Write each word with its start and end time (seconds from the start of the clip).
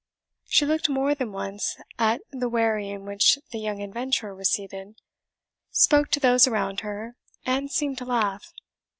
She 0.45 0.65
looked 0.65 0.89
more 0.89 1.13
than 1.13 1.31
once 1.31 1.77
at 1.99 2.21
the 2.31 2.49
wherry 2.49 2.89
in 2.89 3.05
which 3.05 3.37
the 3.51 3.59
young 3.59 3.83
adventurer 3.83 4.33
was 4.33 4.49
seated, 4.49 4.95
spoke 5.69 6.09
to 6.09 6.19
those 6.19 6.47
around 6.47 6.79
her, 6.79 7.15
and 7.45 7.69
seemed 7.71 7.99
to 7.99 8.05
laugh. 8.05 8.51